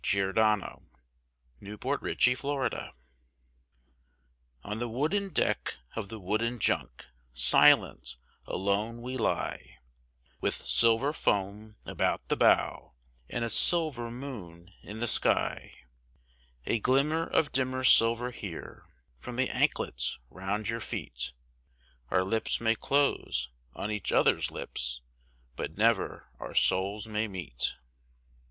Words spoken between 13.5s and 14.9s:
silver moon